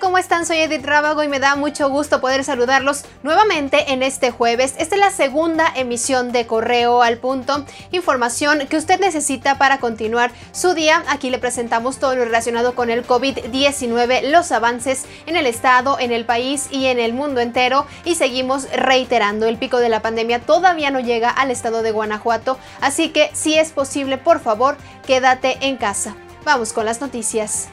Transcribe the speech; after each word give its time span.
¿cómo 0.00 0.18
están? 0.18 0.44
Soy 0.44 0.58
Edith 0.58 0.84
Rábago 0.84 1.22
y 1.22 1.28
me 1.28 1.38
da 1.38 1.56
mucho 1.56 1.88
gusto 1.88 2.20
poder 2.20 2.42
saludarlos 2.42 3.04
nuevamente 3.22 3.92
en 3.92 4.02
este 4.02 4.30
jueves. 4.30 4.74
Esta 4.78 4.96
es 4.96 5.00
la 5.00 5.10
segunda 5.10 5.72
emisión 5.76 6.32
de 6.32 6.46
Correo 6.46 7.02
al 7.02 7.18
Punto, 7.18 7.64
información 7.92 8.66
que 8.66 8.76
usted 8.76 8.98
necesita 8.98 9.56
para 9.56 9.78
continuar 9.78 10.32
su 10.52 10.74
día. 10.74 11.04
Aquí 11.08 11.30
le 11.30 11.38
presentamos 11.38 11.98
todo 11.98 12.16
lo 12.16 12.24
relacionado 12.24 12.74
con 12.74 12.90
el 12.90 13.06
COVID-19, 13.06 14.30
los 14.30 14.52
avances 14.52 15.04
en 15.26 15.36
el 15.36 15.46
estado, 15.46 15.98
en 16.00 16.12
el 16.12 16.24
país 16.24 16.66
y 16.70 16.86
en 16.86 16.98
el 16.98 17.12
mundo 17.12 17.40
entero 17.40 17.86
y 18.04 18.16
seguimos 18.16 18.68
reiterando, 18.72 19.46
el 19.46 19.58
pico 19.58 19.78
de 19.78 19.90
la 19.90 20.02
pandemia 20.02 20.40
todavía 20.40 20.90
no 20.90 21.00
llega 21.00 21.30
al 21.30 21.50
estado 21.50 21.82
de 21.82 21.92
Guanajuato, 21.92 22.58
así 22.80 23.10
que 23.10 23.30
si 23.34 23.54
es 23.54 23.70
posible, 23.70 24.18
por 24.18 24.40
favor, 24.40 24.76
quédate 25.06 25.58
en 25.60 25.76
casa. 25.76 26.16
Vamos 26.44 26.72
con 26.72 26.84
las 26.84 27.00
noticias. 27.00 27.68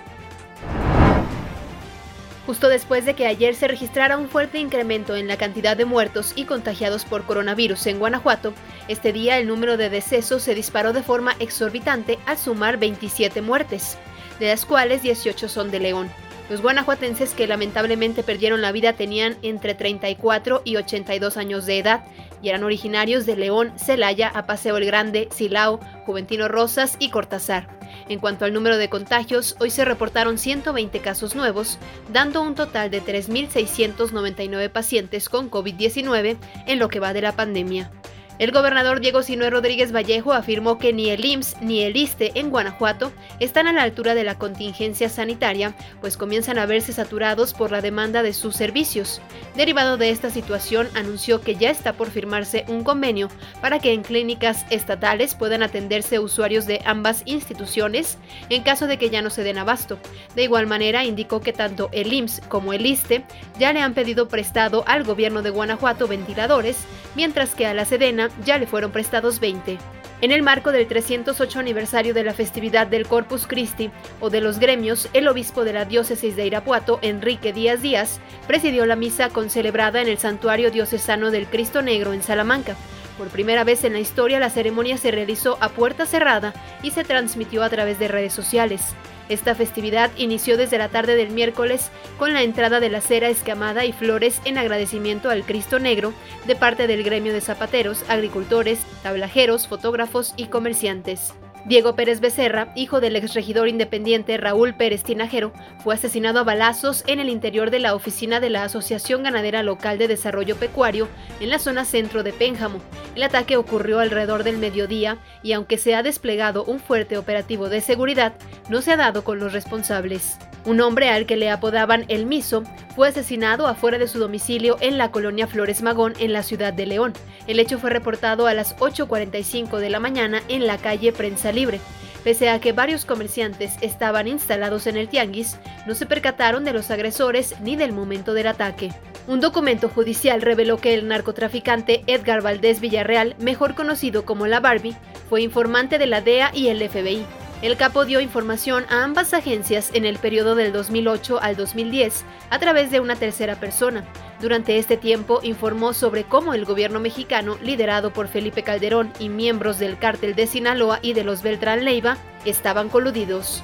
Justo 2.51 2.67
después 2.67 3.05
de 3.05 3.13
que 3.13 3.27
ayer 3.27 3.55
se 3.55 3.69
registrara 3.69 4.17
un 4.17 4.27
fuerte 4.27 4.59
incremento 4.59 5.15
en 5.15 5.29
la 5.29 5.37
cantidad 5.37 5.77
de 5.77 5.85
muertos 5.85 6.33
y 6.35 6.43
contagiados 6.43 7.05
por 7.05 7.23
coronavirus 7.23 7.87
en 7.87 7.97
Guanajuato, 7.97 8.53
este 8.89 9.13
día 9.13 9.37
el 9.37 9.47
número 9.47 9.77
de 9.77 9.89
decesos 9.89 10.43
se 10.43 10.53
disparó 10.53 10.91
de 10.91 11.01
forma 11.01 11.33
exorbitante 11.39 12.19
al 12.25 12.37
sumar 12.37 12.75
27 12.75 13.41
muertes, 13.41 13.98
de 14.41 14.49
las 14.49 14.65
cuales 14.65 15.01
18 15.01 15.48
son 15.48 15.71
de 15.71 15.79
León. 15.79 16.09
Los 16.52 16.62
guanajuatenses 16.62 17.34
que 17.34 17.48
lamentablemente 17.48 18.24
perdieron 18.24 18.62
la 18.62 18.74
vida 18.74 18.91
tenían 18.91 19.38
entre 19.41 19.74
34 19.74 20.63
y 20.66 20.76
82 20.76 21.38
años 21.38 21.66
de 21.66 21.77
edad 21.77 22.04
y 22.41 22.49
eran 22.49 22.66
originarios 22.66 23.26
de 23.26 23.38
León, 23.38 23.71
Celaya, 23.77 24.27
Apaseo 24.27 24.76
el 24.76 24.84
Grande, 24.84 25.29
Silao, 25.32 25.79
Juventino 26.05 26.49
Rosas 26.49 26.98
y 26.99 27.10
Cortázar. 27.10 27.70
En 28.10 28.20
cuanto 28.20 28.44
al 28.44 28.52
número 28.52 28.76
de 28.76 28.90
contagios, 28.90 29.55
hoy 29.62 29.70
se 29.70 29.85
reportaron 29.85 30.38
120 30.38 30.99
casos 30.99 31.35
nuevos, 31.35 31.79
dando 32.12 32.41
un 32.41 32.54
total 32.54 32.91
de 32.91 33.02
3.699 33.02 34.70
pacientes 34.70 35.29
con 35.29 35.49
COVID-19 35.49 36.35
en 36.68 36.79
lo 36.79 36.90
que 36.90 36.99
va 36.99 37.13
de 37.13 37.22
la 37.22 37.32
pandemia. 37.32 37.91
El 38.40 38.51
gobernador 38.51 39.01
Diego 39.01 39.21
Sinue 39.21 39.51
Rodríguez 39.51 39.93
Vallejo 39.93 40.34
afirmó 40.34 40.79
que 40.79 40.93
ni 40.93 41.10
el 41.10 41.24
IMSS 41.24 41.62
ni 41.62 41.84
el 41.84 41.96
ISTE 41.96 42.32
en 42.34 42.49
Guanajuato 42.49 43.12
están 43.40 43.68
a 43.68 43.73
la 43.73 43.84
altura 43.84 44.15
de 44.15 44.23
la 44.23 44.40
contingencia 44.40 45.10
sanitaria, 45.10 45.76
pues 45.99 46.18
comienzan 46.18 46.57
a 46.57 46.65
verse 46.65 46.91
saturados 46.91 47.54
por 47.54 47.71
la 47.71 47.82
demanda 47.82 48.23
de 48.23 48.34
sus 48.34 48.55
servicios. 48.55 49.21
Derivado 49.55 49.98
de 49.98 50.10
esta 50.10 50.32
situación, 50.32 50.88
anunció 50.96 51.41
que 51.41 51.55
ya 51.55 51.70
está 51.70 51.93
por 51.93 52.10
firmarse 52.10 52.65
un 52.68 52.84
convenio 52.84 53.29
para 53.62 53.77
que 53.77 53.93
en 53.93 54.01
clínicas 54.01 54.66
estatales 54.71 55.35
puedan 55.35 55.62
atenderse 55.62 56.18
usuarios 56.18 56.66
de 56.66 56.82
ambas 56.85 57.21
instituciones 57.26 58.18
en 58.49 58.63
caso 58.63 58.88
de 58.88 58.98
que 58.98 59.12
ya 59.12 59.21
no 59.21 59.29
se 59.29 59.43
den 59.43 59.60
abasto. 59.60 59.99
De 60.35 60.43
igual 60.43 60.66
manera, 60.66 61.05
indicó 61.05 61.41
que 61.41 61.54
tanto 61.54 61.90
el 61.91 62.12
IMSS 62.12 62.41
como 62.48 62.73
el 62.73 62.88
ISTE 62.88 63.23
ya 63.60 63.71
le 63.71 63.82
han 63.82 63.93
pedido 63.93 64.28
prestado 64.28 64.84
al 64.88 65.03
gobierno 65.03 65.44
de 65.44 65.51
Guanajuato 65.51 66.07
ventiladores, 66.07 66.79
mientras 67.16 67.53
que 67.53 67.68
a 67.68 67.73
la 67.75 67.85
Sedena 67.85 68.31
ya 68.46 68.57
le 68.57 68.68
fueron 68.68 68.91
prestados 68.91 69.40
20. 69.40 69.78
En 70.22 70.31
el 70.31 70.44
marco 70.44 70.72
del 70.72 70.88
308 70.88 71.59
aniversario 71.59 72.13
de 72.13 72.24
la 72.24 72.35
festividad 72.35 72.85
del 72.85 73.07
Corpus 73.07 73.47
Christi 73.47 73.90
o 74.19 74.29
de 74.29 74.40
los 74.40 74.59
gremios, 74.59 75.09
el 75.13 75.28
obispo 75.28 75.63
de 75.63 75.73
la 75.73 75.85
diócesis 75.85 76.35
de 76.35 76.46
Irapuato, 76.46 77.00
Enrique 77.01 77.53
Díaz 77.53 77.81
Díaz, 77.81 78.19
presidió 78.47 78.85
la 78.85 78.95
misa 78.95 79.29
concelebrada 79.29 80.00
en 80.00 80.07
el 80.07 80.19
santuario 80.19 80.69
diocesano 80.69 81.31
del 81.31 81.47
Cristo 81.47 81.81
Negro 81.81 82.13
en 82.13 82.22
Salamanca. 82.22 82.75
Por 83.17 83.29
primera 83.29 83.63
vez 83.63 83.83
en 83.83 83.94
la 83.94 84.00
historia, 84.00 84.39
la 84.39 84.51
ceremonia 84.51 84.97
se 84.97 85.09
realizó 85.09 85.57
a 85.59 85.69
puerta 85.69 86.05
cerrada 86.05 86.53
y 86.84 86.91
se 86.91 87.03
transmitió 87.03 87.63
a 87.63 87.69
través 87.69 87.97
de 87.97 88.07
redes 88.07 88.34
sociales. 88.34 88.95
Esta 89.31 89.55
festividad 89.55 90.11
inició 90.17 90.57
desde 90.57 90.77
la 90.77 90.89
tarde 90.89 91.15
del 91.15 91.29
miércoles 91.29 91.89
con 92.19 92.33
la 92.33 92.43
entrada 92.43 92.81
de 92.81 92.89
la 92.89 92.99
cera 92.99 93.29
escamada 93.29 93.85
y 93.85 93.93
flores 93.93 94.41
en 94.43 94.57
agradecimiento 94.57 95.29
al 95.29 95.45
Cristo 95.45 95.79
Negro 95.79 96.13
de 96.47 96.57
parte 96.57 96.85
del 96.85 97.01
gremio 97.01 97.31
de 97.31 97.39
zapateros, 97.39 98.03
agricultores, 98.09 98.79
tablajeros, 99.03 99.69
fotógrafos 99.69 100.33
y 100.35 100.47
comerciantes. 100.47 101.33
Diego 101.66 101.95
Pérez 101.95 102.22
Becerra, 102.22 102.72
hijo 102.75 102.99
del 102.99 103.16
exregidor 103.16 103.67
independiente 103.67 104.35
Raúl 104.38 104.73
Pérez 104.73 105.03
Tinajero, 105.03 105.53
fue 105.83 105.94
asesinado 105.94 106.39
a 106.39 106.44
balazos 106.44 107.03
en 107.05 107.19
el 107.19 107.29
interior 107.29 107.69
de 107.69 107.79
la 107.79 107.94
oficina 107.94 108.39
de 108.39 108.49
la 108.49 108.63
Asociación 108.63 109.22
Ganadera 109.22 109.61
Local 109.61 109.99
de 109.99 110.07
Desarrollo 110.07 110.55
Pecuario 110.55 111.07
en 111.39 111.51
la 111.51 111.59
zona 111.59 111.85
centro 111.85 112.23
de 112.23 112.33
Pénjamo. 112.33 112.79
El 113.16 113.22
ataque 113.23 113.57
ocurrió 113.57 113.99
alrededor 113.99 114.44
del 114.44 114.57
mediodía 114.57 115.19
y 115.44 115.53
aunque 115.53 115.77
se 115.77 115.94
ha 115.94 116.01
desplegado 116.01 116.63
un 116.63 116.79
fuerte 116.79 117.17
operativo 117.17 117.69
de 117.69 117.81
seguridad, 117.81 118.33
no 118.67 118.81
se 118.81 118.93
ha 118.93 118.97
dado 118.97 119.23
con 119.23 119.39
los 119.39 119.53
responsables. 119.53 120.39
Un 120.63 120.79
hombre 120.79 121.09
al 121.09 121.25
que 121.25 121.38
le 121.38 121.49
apodaban 121.49 122.05
El 122.07 122.27
Miso 122.27 122.63
fue 122.95 123.07
asesinado 123.07 123.67
afuera 123.67 123.97
de 123.97 124.07
su 124.07 124.19
domicilio 124.19 124.77
en 124.79 124.97
la 124.97 125.11
colonia 125.11 125.47
Flores 125.47 125.81
Magón 125.81 126.13
en 126.19 126.33
la 126.33 126.44
ciudad 126.44 126.72
de 126.72 126.85
León. 126.85 127.13
El 127.47 127.59
hecho 127.59 127.79
fue 127.79 127.89
reportado 127.89 128.45
a 128.45 128.53
las 128.53 128.75
8.45 128.77 129.79
de 129.79 129.89
la 129.89 129.99
mañana 129.99 130.44
en 130.49 130.67
la 130.67 130.77
calle 130.77 131.11
Prensa 131.11 131.51
Libre. 131.51 131.79
Pese 132.23 132.49
a 132.49 132.59
que 132.59 132.73
varios 132.73 133.05
comerciantes 133.05 133.73
estaban 133.81 134.27
instalados 134.27 134.85
en 134.85 134.97
el 134.97 135.09
tianguis, 135.09 135.57
no 135.88 135.95
se 135.95 136.05
percataron 136.05 136.63
de 136.63 136.73
los 136.73 136.91
agresores 136.91 137.55
ni 137.61 137.75
del 137.75 137.93
momento 137.93 138.35
del 138.35 138.45
ataque. 138.45 138.91
Un 139.28 139.39
documento 139.39 139.89
judicial 139.89 140.41
reveló 140.41 140.78
que 140.78 140.93
el 140.93 141.07
narcotraficante 141.07 142.03
Edgar 142.05 142.41
Valdés 142.41 142.79
Villarreal, 142.79 143.35
mejor 143.39 143.73
conocido 143.73 144.25
como 144.25 144.45
la 144.45 144.59
Barbie, 144.59 144.95
fue 145.29 145.41
informante 145.41 145.97
de 145.97 146.05
la 146.05 146.22
DEA 146.22 146.51
y 146.53 146.67
el 146.67 146.88
FBI. 146.88 147.25
El 147.61 147.77
capo 147.77 148.05
dio 148.05 148.19
información 148.19 148.85
a 148.89 149.03
ambas 149.03 149.35
agencias 149.35 149.91
en 149.94 150.03
el 150.03 150.17
periodo 150.17 150.55
del 150.55 150.73
2008 150.73 151.39
al 151.39 151.55
2010 151.55 152.25
a 152.49 152.57
través 152.57 152.89
de 152.89 152.99
una 152.99 153.16
tercera 153.16 153.59
persona. 153.59 154.03
Durante 154.41 154.79
este 154.79 154.97
tiempo 154.97 155.41
informó 155.44 155.94
sobre 155.94 156.23
cómo 156.23 156.55
el 156.55 156.66
gobierno 156.66 156.99
mexicano, 156.99 157.59
liderado 157.61 158.11
por 158.13 158.27
Felipe 158.27 158.63
Calderón 158.63 159.13
y 159.19 159.29
miembros 159.29 159.77
del 159.77 159.99
cártel 159.99 160.33
de 160.33 160.47
Sinaloa 160.47 160.97
y 161.03 161.13
de 161.13 161.23
los 161.23 161.44
Beltrán 161.44 161.85
Leiva, 161.85 162.17
estaban 162.45 162.89
coludidos. 162.89 163.61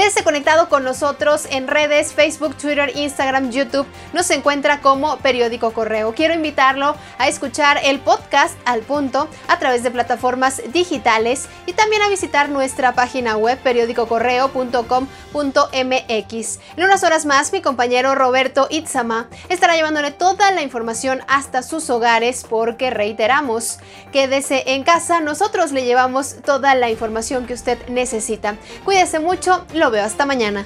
Quédese 0.00 0.24
conectado 0.24 0.70
con 0.70 0.82
nosotros 0.82 1.46
en 1.50 1.68
redes, 1.68 2.14
Facebook, 2.14 2.56
Twitter, 2.56 2.90
Instagram, 2.96 3.50
YouTube. 3.50 3.86
Nos 4.14 4.30
encuentra 4.30 4.80
como 4.80 5.18
Periódico 5.18 5.74
Correo. 5.74 6.14
Quiero 6.14 6.32
invitarlo 6.32 6.96
a 7.18 7.28
escuchar 7.28 7.78
el 7.84 8.00
podcast 8.00 8.56
al 8.64 8.80
punto 8.80 9.28
a 9.46 9.58
través 9.58 9.82
de 9.82 9.90
plataformas 9.90 10.62
digitales 10.72 11.50
y 11.66 11.74
también 11.74 12.00
a 12.00 12.08
visitar 12.08 12.48
nuestra 12.48 12.94
página 12.94 13.36
web 13.36 13.58
periódicocorreo.com.mx. 13.62 16.58
En 16.76 16.82
unas 16.82 17.04
horas 17.04 17.26
más, 17.26 17.52
mi 17.52 17.60
compañero 17.60 18.14
Roberto 18.14 18.68
Itzama 18.70 19.28
estará 19.50 19.76
llevándole 19.76 20.12
toda 20.12 20.50
la 20.50 20.62
información 20.62 21.20
hasta 21.28 21.62
sus 21.62 21.90
hogares 21.90 22.46
porque 22.48 22.88
reiteramos, 22.88 23.78
quédese 24.12 24.62
en 24.72 24.82
casa, 24.82 25.20
nosotros 25.20 25.72
le 25.72 25.84
llevamos 25.84 26.36
toda 26.42 26.74
la 26.74 26.88
información 26.88 27.44
que 27.44 27.52
usted 27.52 27.86
necesita. 27.88 28.56
Cuídese 28.86 29.18
mucho, 29.18 29.66
hasta 29.98 30.26
mañana. 30.26 30.64